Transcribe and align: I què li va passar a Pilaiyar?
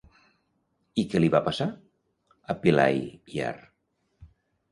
I 1.01 1.03
què 1.09 1.19
li 1.19 1.29
va 1.35 1.41
passar 1.49 1.67
a 2.53 2.55
Pilaiyar? 2.63 3.53